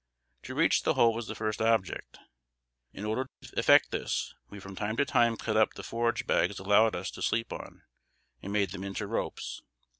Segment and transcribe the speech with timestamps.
[0.41, 2.17] To reach the hole was the first object.
[2.91, 6.57] In order to effect this, we from time to time cut up the forage bags
[6.57, 7.83] allowed us to sleep on,
[8.41, 9.61] and made them into ropes.